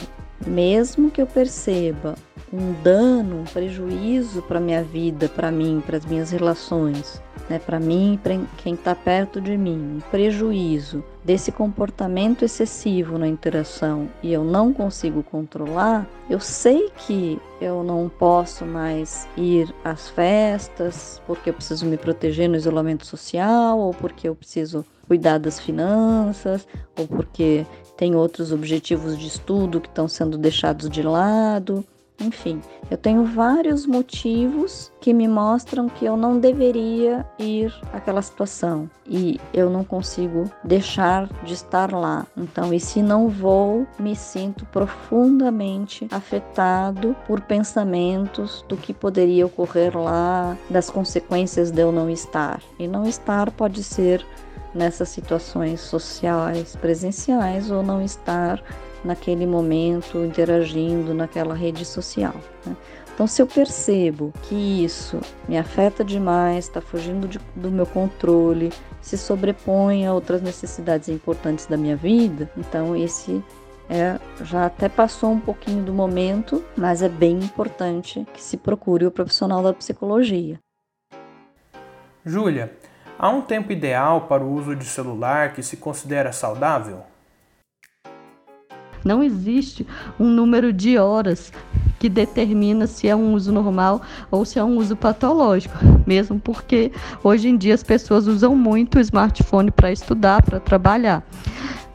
Mesmo 0.46 1.10
que 1.10 1.22
eu 1.22 1.27
perceba 1.27 2.15
um 2.51 2.74
dano, 2.82 3.41
um 3.41 3.44
prejuízo 3.44 4.41
para 4.41 4.60
minha 4.60 4.84
vida, 4.84 5.27
para 5.27 5.51
mim, 5.51 5.82
para 5.86 5.98
as 5.98 6.06
minhas 6.06 6.32
relações, 6.32 7.22
né, 7.50 7.60
para 7.60 7.79
mim 7.79 8.20
para 8.22 8.39
quem 8.58 8.74
está 8.74 8.96
perto 8.96 9.39
de 9.39 9.58
mim, 9.58 9.98
um 9.98 10.00
prejuízo 10.12 11.03
desse 11.24 11.51
comportamento 11.51 12.46
excessivo 12.46 13.17
na 13.17 13.27
interação 13.27 14.10
e 14.24 14.32
eu 14.32 14.44
não 14.44 14.74
consigo 14.74 15.22
controlar, 15.24 16.08
eu 16.29 16.39
sei 16.39 16.89
que 17.06 17.39
eu 17.60 17.84
não 17.84 18.10
posso 18.10 18.65
mais 18.65 19.27
ir 19.36 19.74
às 19.84 20.10
festas 20.10 21.22
porque 21.27 21.50
eu 21.50 21.53
preciso 21.53 21.86
me 21.86 21.98
proteger 21.98 22.48
no 22.50 22.56
isolamento 22.56 23.06
social 23.06 23.79
ou 23.79 23.94
porque 23.94 24.27
eu 24.27 24.36
preciso 24.36 24.86
cuidar 25.08 25.38
das 25.38 25.60
finanças 25.60 26.67
ou 26.98 27.08
porque 27.08 27.65
tem 27.98 28.16
outros 28.16 28.51
objetivos 28.51 29.18
de 29.18 29.27
estudo 29.27 29.82
que 29.82 29.89
estão 29.89 30.08
sendo 30.08 30.38
deixados 30.38 30.89
de 30.89 31.01
lado. 31.01 31.84
Enfim, 32.20 32.62
eu 32.89 32.98
tenho 32.98 33.24
vários 33.25 33.86
motivos 33.86 34.92
que 35.00 35.13
me 35.13 35.27
mostram 35.27 35.88
que 35.88 36.04
eu 36.04 36.18
não 36.18 36.39
deveria 36.39 37.25
ir 37.38 37.72
àquela 37.94 38.22
situação 38.24 38.89
e 39.06 39.39
eu 39.54 39.70
não 39.70 39.84
consigo 39.84 40.50
deixar 40.63 41.30
de 41.44 41.54
estar 41.54 41.94
lá. 41.94 42.25
Então, 42.36 42.74
e 42.74 42.80
se 42.80 43.04
não 43.04 43.30
vou, 43.30 43.86
me 44.00 44.16
sinto 44.16 44.66
profundamente 44.66 46.08
afetado 46.12 47.16
por 47.27 47.39
pensamentos 47.42 48.66
do 48.68 48.75
que 48.75 48.94
poderia 48.94 49.46
ocorrer 49.46 49.96
lá, 49.96 50.58
das 50.70 50.89
consequências 50.89 51.70
de 51.70 51.82
eu 51.82 51.92
não 51.92 52.10
estar. 52.10 52.62
E 52.80 52.88
não 52.88 53.08
estar 53.08 53.51
pode 53.51 53.84
ser 53.84 54.25
nessas 54.78 55.10
situações 55.10 55.82
sociais 55.82 56.76
presenciais 56.76 57.72
ou 57.72 57.82
não 57.82 58.02
estar 58.02 58.64
naquele 59.04 59.46
momento 59.46 60.24
interagindo 60.24 61.14
naquela 61.14 61.56
rede 61.56 61.84
social. 61.84 62.36
Né? 62.66 62.76
Então, 63.14 63.26
se 63.26 63.42
eu 63.42 63.48
percebo 63.48 64.32
que 64.44 64.56
isso 64.56 65.20
me 65.50 65.58
afeta 65.58 66.04
demais, 66.04 66.66
está 66.66 66.80
fugindo 66.80 67.28
de, 67.28 67.40
do 67.56 67.72
meu 67.72 67.88
controle, 67.88 68.72
se 69.02 69.18
sobrepõe 69.18 70.06
a 70.06 70.14
outras 70.14 70.42
necessidades 70.42 71.10
importantes 71.10 71.66
da 71.66 71.76
minha 71.76 71.96
vida, 71.96 72.50
então 72.56 72.96
esse 72.96 73.44
é, 73.90 74.20
já 74.44 74.68
até 74.68 74.88
passou 74.88 75.32
um 75.32 75.40
pouquinho 75.40 75.84
do 75.84 75.94
momento, 75.94 76.64
mas 76.76 77.02
é 77.02 77.10
bem 77.10 77.40
importante 77.40 78.24
que 78.34 78.42
se 78.42 78.56
procure 78.56 79.08
o 79.08 79.12
profissional 79.12 79.64
da 79.64 79.74
psicologia. 79.74 80.60
Júlia, 82.24 82.72
há 83.18 83.30
um 83.30 83.42
tempo 83.42 83.72
ideal 83.72 84.22
para 84.22 84.44
o 84.44 84.54
uso 84.54 84.76
de 84.76 84.86
celular 84.86 85.54
que 85.54 85.64
se 85.64 85.78
considera 85.78 86.32
saudável? 86.32 87.04
Não 89.04 89.24
existe 89.24 89.88
um 90.20 90.28
número 90.28 90.74
de 90.74 90.98
horas 90.98 91.52
que 91.98 92.10
determina 92.10 92.86
se 92.88 93.08
é 93.08 93.16
um 93.16 93.34
uso 93.34 93.52
normal 93.52 94.02
ou 94.30 94.44
se 94.44 94.60
é 94.60 94.64
um 94.64 94.78
uso 94.78 94.96
patológico, 94.96 95.76
mesmo 96.06 96.40
porque 96.40 96.92
hoje 97.24 97.48
em 97.48 97.58
dia 97.58 97.74
as 97.74 97.84
pessoas 97.84 98.28
usam 98.28 98.56
muito 98.56 98.98
o 98.98 99.02
smartphone 99.02 99.72
para 99.72 99.92
estudar, 99.92 100.42
para 100.44 100.60
trabalhar. 100.60 101.24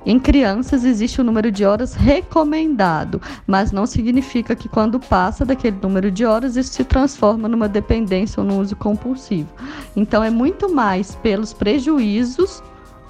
Em 0.04 0.18
crianças 0.18 0.84
existe 0.84 1.20
o 1.20 1.24
número 1.24 1.52
de 1.52 1.64
horas 1.64 1.94
recomendado, 1.94 3.22
mas 3.46 3.70
não 3.70 3.86
significa 3.86 4.56
que 4.56 4.68
quando 4.68 4.98
passa 4.98 5.44
daquele 5.44 5.76
número 5.80 6.10
de 6.10 6.24
horas 6.24 6.56
isso 6.56 6.72
se 6.72 6.84
transforma 6.84 7.48
numa 7.48 7.68
dependência 7.68 8.40
ou 8.40 8.46
num 8.46 8.58
uso 8.58 8.74
compulsivo. 8.74 9.48
Então 9.94 10.24
é 10.24 10.30
muito 10.30 10.72
mais 10.74 11.14
pelos 11.14 11.52
prejuízos 11.52 12.62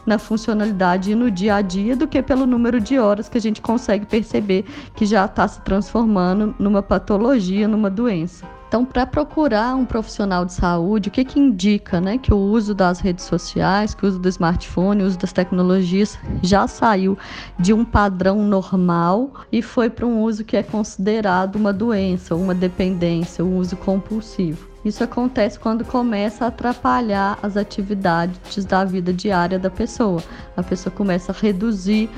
na 0.04 0.18
funcionalidade 0.18 1.12
e 1.12 1.14
no 1.14 1.30
dia 1.30 1.54
a 1.54 1.62
dia 1.62 1.96
do 1.96 2.06
que 2.06 2.20
pelo 2.22 2.44
número 2.44 2.78
de 2.78 2.98
horas 2.98 3.28
que 3.28 3.38
a 3.38 3.40
gente 3.40 3.62
consegue 3.62 4.04
perceber 4.04 4.64
que 4.94 5.06
já 5.06 5.24
está 5.24 5.48
se 5.48 5.60
transformando 5.62 6.54
numa 6.58 6.82
patologia, 6.82 7.66
numa 7.66 7.88
doença. 7.88 8.44
Então, 8.72 8.86
para 8.86 9.06
procurar 9.06 9.74
um 9.74 9.84
profissional 9.84 10.46
de 10.46 10.54
saúde, 10.54 11.10
o 11.10 11.12
que, 11.12 11.26
que 11.26 11.38
indica 11.38 12.00
né, 12.00 12.16
que 12.16 12.32
o 12.32 12.38
uso 12.38 12.74
das 12.74 13.00
redes 13.00 13.26
sociais, 13.26 13.94
que 13.94 14.02
o 14.02 14.08
uso 14.08 14.18
do 14.18 14.30
smartphone, 14.30 15.02
o 15.02 15.06
uso 15.06 15.18
das 15.18 15.30
tecnologias 15.30 16.18
já 16.42 16.66
saiu 16.66 17.18
de 17.58 17.74
um 17.74 17.84
padrão 17.84 18.42
normal 18.42 19.30
e 19.52 19.60
foi 19.60 19.90
para 19.90 20.06
um 20.06 20.22
uso 20.22 20.42
que 20.42 20.56
é 20.56 20.62
considerado 20.62 21.56
uma 21.56 21.70
doença, 21.70 22.34
uma 22.34 22.54
dependência, 22.54 23.44
um 23.44 23.58
uso 23.58 23.76
compulsivo. 23.76 24.66
Isso 24.82 25.04
acontece 25.04 25.58
quando 25.58 25.84
começa 25.84 26.46
a 26.46 26.48
atrapalhar 26.48 27.38
as 27.42 27.58
atividades 27.58 28.64
da 28.64 28.86
vida 28.86 29.12
diária 29.12 29.58
da 29.58 29.68
pessoa. 29.68 30.22
A 30.56 30.62
pessoa 30.62 30.90
começa 30.90 31.30
a 31.30 31.34
reduzir 31.34 32.08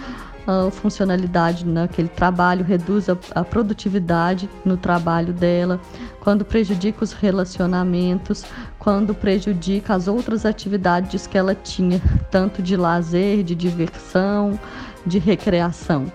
a 0.47 0.71
funcionalidade 0.71 1.67
naquele 1.67 2.09
trabalho, 2.09 2.65
reduz 2.65 3.09
a, 3.09 3.17
a, 3.35 3.45
produtividade 3.45 4.49
no 4.65 4.77
trabalho 4.77 5.33
dela, 5.33 5.81
quando 6.21 6.45
prejudica 6.45 7.03
os 7.03 7.13
relacionamentos, 7.13 8.45
quando 8.79 9.15
prejudica 9.15 9.95
as 9.95 10.09
outras 10.09 10.45
atividades 10.45 11.27
que 11.27 11.39
ela 11.39 11.55
tinha, 11.55 12.01
tanto 12.31 12.63
de 12.63 12.77
lazer, 12.77 13.43
de 13.43 13.55
diversão, 13.55 14.59
de 15.07 15.19
recreação. 15.19 16.11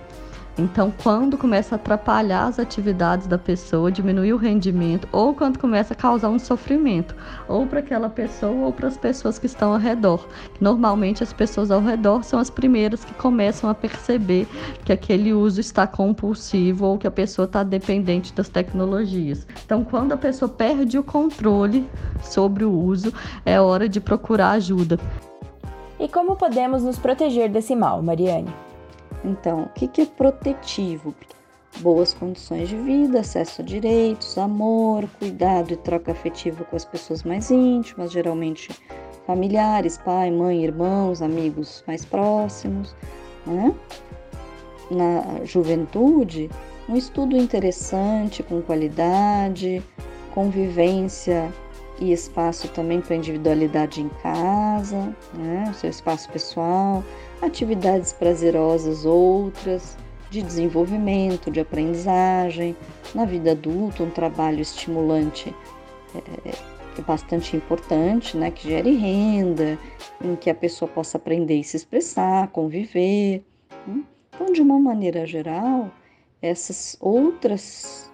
Então, 0.60 0.92
quando 1.02 1.38
começa 1.38 1.74
a 1.74 1.76
atrapalhar 1.76 2.46
as 2.46 2.58
atividades 2.58 3.26
da 3.26 3.38
pessoa, 3.38 3.90
diminuir 3.90 4.34
o 4.34 4.36
rendimento, 4.36 5.08
ou 5.10 5.32
quando 5.32 5.58
começa 5.58 5.94
a 5.94 5.96
causar 5.96 6.28
um 6.28 6.38
sofrimento, 6.38 7.14
ou 7.48 7.66
para 7.66 7.80
aquela 7.80 8.10
pessoa 8.10 8.66
ou 8.66 8.72
para 8.72 8.86
as 8.86 8.96
pessoas 8.98 9.38
que 9.38 9.46
estão 9.46 9.72
ao 9.72 9.78
redor. 9.78 10.28
Normalmente, 10.60 11.22
as 11.22 11.32
pessoas 11.32 11.70
ao 11.70 11.80
redor 11.80 12.22
são 12.24 12.38
as 12.38 12.50
primeiras 12.50 13.02
que 13.02 13.14
começam 13.14 13.70
a 13.70 13.74
perceber 13.74 14.46
que 14.84 14.92
aquele 14.92 15.32
uso 15.32 15.62
está 15.62 15.86
compulsivo 15.86 16.84
ou 16.84 16.98
que 16.98 17.06
a 17.06 17.10
pessoa 17.10 17.46
está 17.46 17.62
dependente 17.62 18.34
das 18.34 18.50
tecnologias. 18.50 19.46
Então, 19.64 19.82
quando 19.82 20.12
a 20.12 20.16
pessoa 20.18 20.50
perde 20.50 20.98
o 20.98 21.02
controle 21.02 21.88
sobre 22.22 22.66
o 22.66 22.70
uso, 22.70 23.14
é 23.46 23.58
hora 23.58 23.88
de 23.88 23.98
procurar 23.98 24.50
ajuda. 24.50 25.00
E 25.98 26.06
como 26.06 26.36
podemos 26.36 26.82
nos 26.82 26.98
proteger 26.98 27.48
desse 27.48 27.74
mal, 27.74 28.02
Mariane? 28.02 28.69
Então, 29.24 29.64
o 29.64 29.68
que 29.68 30.00
é 30.00 30.06
protetivo? 30.06 31.14
Boas 31.78 32.12
condições 32.12 32.68
de 32.68 32.76
vida, 32.76 33.20
acesso 33.20 33.62
a 33.62 33.64
direitos, 33.64 34.36
amor, 34.36 35.08
cuidado 35.18 35.72
e 35.72 35.76
troca 35.76 36.12
afetiva 36.12 36.64
com 36.64 36.74
as 36.74 36.84
pessoas 36.84 37.22
mais 37.22 37.50
íntimas, 37.50 38.10
geralmente 38.10 38.70
familiares, 39.26 39.96
pai, 39.96 40.30
mãe, 40.30 40.64
irmãos, 40.64 41.22
amigos 41.22 41.84
mais 41.86 42.04
próximos. 42.04 42.94
Né? 43.46 43.72
Na 44.90 45.44
juventude, 45.44 46.50
um 46.88 46.96
estudo 46.96 47.36
interessante, 47.36 48.42
com 48.42 48.60
qualidade, 48.60 49.80
convivência 50.34 51.52
e 52.00 52.12
espaço 52.12 52.66
também 52.68 53.00
para 53.00 53.14
individualidade 53.14 54.00
em 54.00 54.08
casa, 54.22 55.14
né? 55.34 55.72
seu 55.76 55.90
espaço 55.90 56.28
pessoal, 56.30 57.04
atividades 57.42 58.12
prazerosas 58.12 59.04
outras, 59.04 59.96
de 60.30 60.42
desenvolvimento, 60.42 61.50
de 61.50 61.60
aprendizagem, 61.60 62.76
na 63.14 63.24
vida 63.24 63.52
adulta, 63.52 64.02
um 64.02 64.10
trabalho 64.10 64.60
estimulante 64.60 65.54
é, 66.14 66.50
é 66.50 67.02
bastante 67.02 67.56
importante, 67.56 68.36
né, 68.36 68.50
que 68.50 68.68
gere 68.68 68.94
renda, 68.94 69.78
em 70.22 70.36
que 70.36 70.50
a 70.50 70.54
pessoa 70.54 70.88
possa 70.88 71.16
aprender 71.16 71.58
e 71.58 71.64
se 71.64 71.76
expressar, 71.76 72.48
conviver. 72.48 73.42
Né? 73.86 74.04
Então, 74.34 74.52
de 74.52 74.60
uma 74.60 74.78
maneira 74.78 75.26
geral, 75.26 75.90
essas 76.40 76.96
outras 77.00 78.10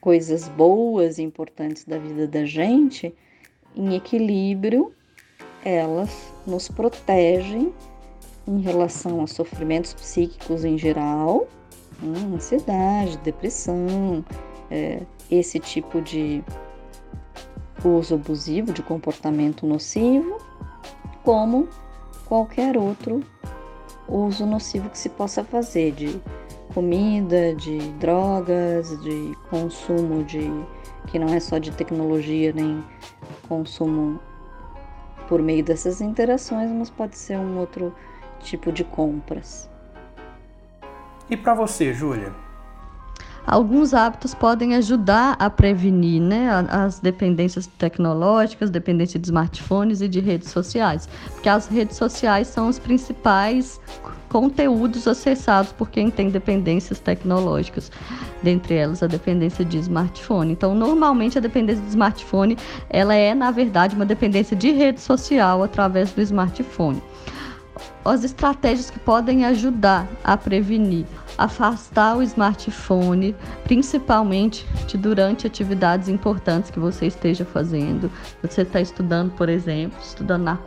coisas 0.00 0.48
boas 0.48 1.18
e 1.18 1.22
importantes 1.22 1.84
da 1.84 1.98
vida 1.98 2.26
da 2.26 2.44
gente, 2.44 3.14
em 3.74 3.94
equilíbrio, 3.96 4.92
elas 5.64 6.32
nos 6.46 6.68
protegem 6.68 7.72
em 8.48 8.60
relação 8.60 9.22
a 9.22 9.26
sofrimentos 9.26 9.92
psíquicos 9.92 10.64
em 10.64 10.78
geral, 10.78 11.46
hum, 12.02 12.34
ansiedade, 12.34 13.18
depressão, 13.18 14.24
é, 14.70 15.02
esse 15.30 15.58
tipo 15.58 16.00
de 16.00 16.42
uso 17.84 18.14
abusivo, 18.14 18.72
de 18.72 18.82
comportamento 18.82 19.66
nocivo, 19.66 20.38
como 21.22 21.68
qualquer 22.26 22.76
outro 22.76 23.22
uso 24.08 24.46
nocivo 24.46 24.88
que 24.88 24.98
se 24.98 25.10
possa 25.10 25.44
fazer 25.44 25.92
de 25.92 26.20
comida, 26.72 27.54
de 27.54 27.78
drogas, 27.94 28.98
de 29.02 29.36
consumo 29.50 30.24
de 30.24 30.50
que 31.06 31.18
não 31.18 31.28
é 31.28 31.40
só 31.40 31.58
de 31.58 31.70
tecnologia 31.70 32.52
nem 32.52 32.82
consumo 33.48 34.18
por 35.28 35.42
meio 35.42 35.62
dessas 35.62 36.00
interações, 36.00 36.70
mas 36.70 36.88
pode 36.88 37.16
ser 37.16 37.38
um 37.38 37.58
outro 37.58 37.94
tipo 38.40 38.72
de 38.72 38.84
compras. 38.84 39.68
E 41.30 41.36
para 41.36 41.54
você, 41.54 41.92
Júlia? 41.92 42.32
Alguns 43.48 43.94
hábitos 43.94 44.34
podem 44.34 44.74
ajudar 44.74 45.34
a 45.38 45.48
prevenir 45.48 46.20
né, 46.20 46.50
as 46.68 47.00
dependências 47.00 47.66
tecnológicas, 47.66 48.68
dependência 48.68 49.18
de 49.18 49.26
smartphones 49.26 50.02
e 50.02 50.08
de 50.08 50.20
redes 50.20 50.50
sociais, 50.50 51.08
porque 51.32 51.48
as 51.48 51.66
redes 51.66 51.96
sociais 51.96 52.46
são 52.48 52.68
os 52.68 52.78
principais 52.78 53.80
conteúdos 54.28 55.08
acessados 55.08 55.72
por 55.72 55.88
quem 55.88 56.10
tem 56.10 56.28
dependências 56.28 57.00
tecnológicas, 57.00 57.90
dentre 58.42 58.74
elas 58.74 59.02
a 59.02 59.06
dependência 59.06 59.64
de 59.64 59.78
smartphone. 59.78 60.52
Então, 60.52 60.74
normalmente 60.74 61.38
a 61.38 61.40
dependência 61.40 61.82
de 61.82 61.88
smartphone, 61.88 62.58
ela 62.90 63.14
é 63.14 63.34
na 63.34 63.50
verdade 63.50 63.96
uma 63.96 64.04
dependência 64.04 64.54
de 64.54 64.72
rede 64.72 65.00
social 65.00 65.62
através 65.62 66.12
do 66.12 66.20
smartphone 66.20 67.02
as 68.04 68.24
estratégias 68.24 68.90
que 68.90 68.98
podem 68.98 69.44
ajudar 69.44 70.06
a 70.24 70.36
prevenir. 70.36 71.04
Afastar 71.36 72.16
o 72.16 72.22
smartphone, 72.22 73.36
principalmente 73.64 74.66
durante 74.96 75.46
atividades 75.46 76.08
importantes 76.08 76.70
que 76.70 76.80
você 76.80 77.06
esteja 77.06 77.44
fazendo. 77.44 78.10
Você 78.42 78.62
está 78.62 78.80
estudando, 78.80 79.30
por 79.32 79.48
exemplo, 79.48 79.96
estudando 80.02 80.42
na, 80.42 80.58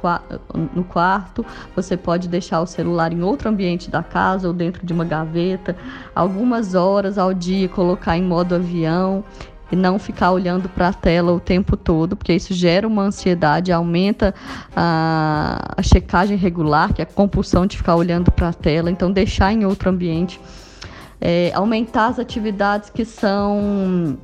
no 0.73 0.83
quarto, 0.83 1.45
você 1.75 1.97
pode 1.97 2.29
deixar 2.29 2.61
o 2.61 2.65
celular 2.65 3.11
em 3.11 3.21
outro 3.21 3.49
ambiente 3.49 3.89
da 3.89 4.01
casa 4.01 4.47
ou 4.47 4.53
dentro 4.53 4.85
de 4.85 4.93
uma 4.93 5.03
gaveta, 5.03 5.75
algumas 6.15 6.73
horas 6.73 7.17
ao 7.17 7.33
dia 7.33 7.67
colocar 7.67 8.17
em 8.17 8.23
modo 8.23 8.55
avião 8.55 9.23
e 9.71 9.75
não 9.75 9.97
ficar 9.97 10.31
olhando 10.31 10.67
para 10.67 10.89
a 10.89 10.93
tela 10.93 11.31
o 11.31 11.39
tempo 11.39 11.77
todo, 11.77 12.15
porque 12.15 12.33
isso 12.33 12.53
gera 12.53 12.87
uma 12.87 13.03
ansiedade, 13.03 13.71
aumenta 13.71 14.35
a, 14.75 15.75
a 15.77 15.81
checagem 15.81 16.37
regular, 16.37 16.93
que 16.93 17.01
é 17.01 17.03
a 17.03 17.07
compulsão 17.07 17.65
de 17.65 17.77
ficar 17.77 17.95
olhando 17.95 18.31
para 18.31 18.49
a 18.49 18.53
tela, 18.53 18.91
então 18.91 19.11
deixar 19.11 19.53
em 19.53 19.65
outro 19.65 19.89
ambiente. 19.89 20.39
É, 21.19 21.51
aumentar 21.53 22.07
as 22.07 22.19
atividades 22.19 22.89
que 22.89 23.05
são 23.05 24.17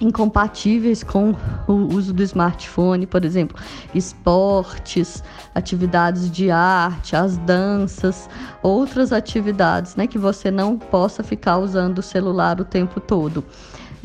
incompatíveis 0.00 1.02
com 1.02 1.34
o 1.66 1.72
uso 1.72 2.12
do 2.12 2.22
smartphone, 2.22 3.06
por 3.06 3.24
exemplo, 3.24 3.56
esportes, 3.94 5.24
atividades 5.54 6.30
de 6.30 6.50
arte, 6.50 7.16
as 7.16 7.36
danças, 7.38 8.28
outras 8.62 9.12
atividades, 9.12 9.96
né, 9.96 10.06
que 10.06 10.18
você 10.18 10.50
não 10.50 10.78
possa 10.78 11.22
ficar 11.22 11.58
usando 11.58 11.98
o 11.98 12.02
celular 12.02 12.60
o 12.60 12.64
tempo 12.64 13.00
todo 13.00 13.42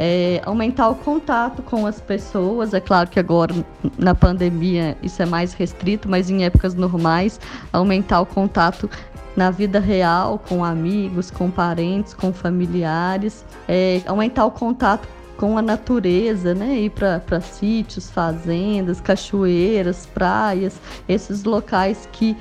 é, 0.04 0.42
aumentar 0.44 0.90
o 0.90 0.96
contato 0.96 1.62
com 1.62 1.86
as 1.86 2.02
pessoas. 2.02 2.74
É 2.74 2.80
claro 2.80 3.08
que 3.08 3.20
agora, 3.20 3.54
na 4.00 4.16
pandemia, 4.16 4.98
isso 5.04 5.22
é 5.22 5.28
mais 5.28 5.54
restrito, 5.54 6.10
mas 6.10 6.28
em 6.28 6.44
épocas 6.44 6.74
normais, 6.74 7.40
aumentar 7.72 8.20
o 8.20 8.26
contato 8.26 8.90
na 9.36 9.52
vida 9.52 9.80
real 9.80 10.40
com 10.50 10.66
amigos, 10.66 11.30
com 11.30 11.52
parentes, 11.52 12.16
com 12.16 12.34
familiares, 12.34 13.46
é, 13.68 14.02
aumentar 14.08 14.46
o 14.46 14.52
contato 14.52 15.08
com 15.38 15.56
a 15.56 15.62
natureza, 15.62 16.56
né? 16.56 16.80
Ir 16.80 16.90
para 16.90 17.40
sítios, 17.40 18.10
fazendas, 18.10 19.00
cachoeiras, 19.00 20.08
praias, 20.08 20.80
esses 21.08 21.44
locais 21.44 22.10
que 22.12 22.36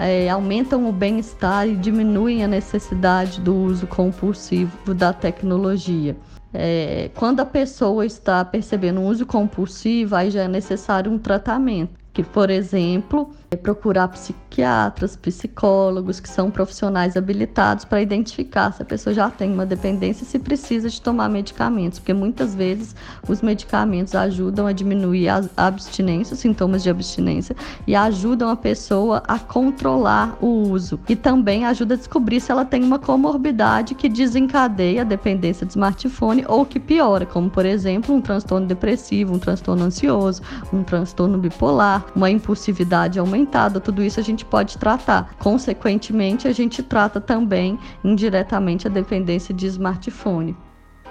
é, 0.00 0.28
aumentam 0.28 0.88
o 0.88 0.92
bem-estar 0.92 1.68
e 1.68 1.76
diminuem 1.76 2.42
a 2.42 2.48
necessidade 2.48 3.40
do 3.40 3.54
uso 3.54 3.86
compulsivo 3.86 4.92
da 4.92 5.12
tecnologia. 5.12 6.16
É, 6.54 7.10
quando 7.16 7.40
a 7.40 7.46
pessoa 7.46 8.06
está 8.06 8.44
percebendo 8.44 9.00
um 9.00 9.06
uso 9.06 9.26
compulsivo, 9.26 10.14
aí 10.14 10.30
já 10.30 10.44
é 10.44 10.48
necessário 10.48 11.10
um 11.10 11.18
tratamento. 11.18 11.92
Que, 12.12 12.22
por 12.22 12.48
exemplo, 12.48 13.34
procurar 13.56 14.08
psiquiatras, 14.08 15.16
psicólogos, 15.16 16.20
que 16.20 16.28
são 16.28 16.50
profissionais 16.50 17.16
habilitados 17.16 17.84
para 17.84 18.00
identificar 18.00 18.72
se 18.72 18.82
a 18.82 18.84
pessoa 18.84 19.12
já 19.12 19.30
tem 19.30 19.52
uma 19.52 19.66
dependência 19.66 20.24
e 20.24 20.26
se 20.26 20.38
precisa 20.38 20.88
de 20.88 21.00
tomar 21.00 21.28
medicamentos, 21.28 21.98
porque 21.98 22.12
muitas 22.12 22.54
vezes 22.54 22.94
os 23.28 23.42
medicamentos 23.42 24.14
ajudam 24.14 24.66
a 24.66 24.72
diminuir 24.72 25.28
a 25.28 25.42
abstinência, 25.56 26.34
os 26.34 26.40
sintomas 26.40 26.82
de 26.82 26.90
abstinência, 26.90 27.56
e 27.86 27.94
ajudam 27.94 28.48
a 28.48 28.56
pessoa 28.56 29.22
a 29.26 29.38
controlar 29.38 30.36
o 30.40 30.46
uso. 30.46 30.98
E 31.08 31.16
também 31.16 31.64
ajuda 31.64 31.94
a 31.94 31.96
descobrir 31.96 32.40
se 32.40 32.50
ela 32.50 32.64
tem 32.64 32.82
uma 32.82 32.98
comorbidade 32.98 33.94
que 33.94 34.08
desencadeia 34.08 35.02
a 35.02 35.04
dependência 35.04 35.66
de 35.66 35.72
smartphone 35.72 36.44
ou 36.48 36.64
que 36.64 36.80
piora, 36.80 37.26
como, 37.26 37.50
por 37.50 37.66
exemplo, 37.66 38.14
um 38.14 38.20
transtorno 38.20 38.66
depressivo, 38.66 39.34
um 39.34 39.38
transtorno 39.38 39.84
ansioso, 39.84 40.42
um 40.72 40.82
transtorno 40.82 41.38
bipolar 41.38 42.04
uma 42.14 42.30
impulsividade 42.30 43.18
aumentada, 43.18 43.43
tudo 43.80 44.02
isso 44.02 44.20
a 44.20 44.22
gente 44.22 44.44
pode 44.44 44.78
tratar. 44.78 45.34
Consequentemente, 45.38 46.48
a 46.48 46.52
gente 46.52 46.82
trata 46.82 47.20
também 47.20 47.78
indiretamente 48.02 48.86
a 48.86 48.90
dependência 48.90 49.54
de 49.54 49.66
smartphone. 49.66 50.56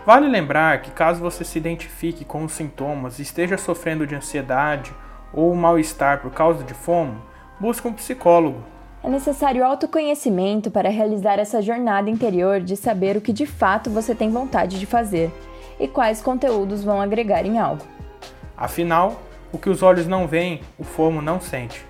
Vale 0.05 0.27
lembrar 0.27 0.81
que 0.81 0.91
caso 0.91 1.21
você 1.21 1.45
se 1.45 1.57
identifique 1.57 2.25
com 2.25 2.43
os 2.43 2.51
sintomas 2.51 3.19
e 3.19 3.21
esteja 3.21 3.57
sofrendo 3.57 4.05
de 4.05 4.15
ansiedade 4.15 4.93
ou 5.33 5.55
mal-estar 5.55 6.19
por 6.19 6.31
causa 6.31 6.63
de 6.63 6.73
fomo, 6.73 7.21
busque 7.59 7.87
um 7.87 7.93
psicólogo. 7.93 8.61
É 9.01 9.09
necessário 9.09 9.65
autoconhecimento 9.65 10.69
para 10.69 10.89
realizar 10.89 11.39
essa 11.39 11.61
jornada 11.61 12.09
interior 12.09 12.61
de 12.61 12.77
saber 12.77 13.17
o 13.17 13.21
que 13.21 13.33
de 13.33 13.45
fato 13.45 13.89
você 13.89 14.13
tem 14.13 14.29
vontade 14.29 14.79
de 14.79 14.85
fazer 14.85 15.31
e 15.79 15.87
quais 15.87 16.21
conteúdos 16.21 16.83
vão 16.83 17.01
agregar 17.01 17.45
em 17.45 17.57
algo. 17.57 17.83
Afinal, 18.55 19.21
o 19.51 19.57
que 19.57 19.69
os 19.69 19.83
olhos 19.83 20.07
não 20.07 20.27
veem, 20.27 20.61
o 20.77 20.83
fomo 20.83 21.21
não 21.21 21.39
sente. 21.39 21.85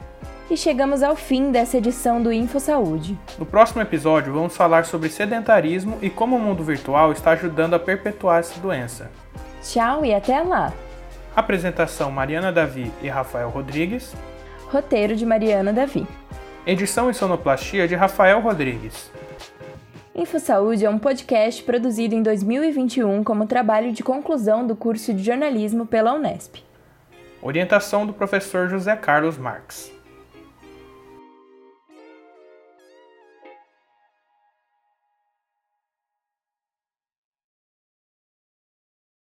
E 0.50 0.58
chegamos 0.58 1.02
ao 1.02 1.16
fim 1.16 1.52
dessa 1.52 1.78
edição 1.78 2.22
do 2.22 2.32
Info 2.32 2.60
Saúde. 2.60 3.18
No 3.40 3.46
próximo 3.46 3.82
episódio, 3.82 4.34
vamos 4.34 4.56
falar 4.56 4.86
sobre 4.86 5.10
sedentarismo 5.10 5.98
e 6.02 6.10
como 6.10 6.36
o 6.36 6.40
mundo 6.40 6.64
virtual 6.64 7.12
está 7.12 7.32
ajudando 7.32 7.74
a 7.76 7.80
perpetuar 7.80 8.40
essa 8.40 8.60
doença. 8.60 9.10
Tchau 9.62 10.04
e 10.06 10.14
até 10.14 10.42
lá! 10.42 10.74
Apresentação 11.36 12.12
Mariana 12.12 12.52
Davi 12.52 12.92
e 13.02 13.08
Rafael 13.08 13.50
Rodrigues. 13.50 14.14
Roteiro 14.68 15.16
de 15.16 15.26
Mariana 15.26 15.72
Davi. 15.72 16.06
Edição 16.68 17.10
e 17.10 17.14
sonoplastia 17.14 17.88
de 17.88 17.96
Rafael 17.96 18.40
Rodrigues. 18.42 19.10
Info 20.14 20.40
Saúde 20.40 20.86
é 20.86 20.90
um 20.90 21.00
podcast 21.00 21.64
produzido 21.64 22.14
em 22.14 22.22
2021 22.22 23.24
como 23.24 23.48
trabalho 23.48 23.92
de 23.92 24.04
conclusão 24.04 24.68
do 24.68 24.76
curso 24.76 25.14
de 25.14 25.24
jornalismo 25.24 25.88
pela 25.88 26.14
Unesp. 26.14 26.58
Orientação 27.42 28.06
do 28.06 28.14
professor 28.14 28.70
José 28.70 28.96
Carlos 28.96 29.38
Marques. 29.38 29.92